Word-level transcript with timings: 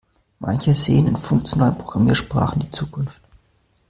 Manche 0.39 0.73
sehen 0.73 1.05
in 1.05 1.15
funktionalen 1.15 1.77
Programmiersprachen 1.77 2.61
die 2.61 2.71
Zukunft. 2.71 3.21